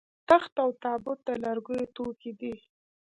[0.29, 2.53] تخت او تابوت د لرګیو توکي دي